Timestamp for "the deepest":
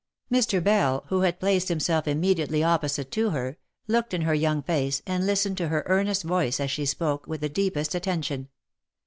7.41-7.93